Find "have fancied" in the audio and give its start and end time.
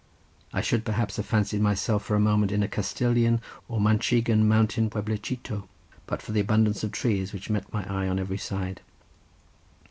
1.17-1.61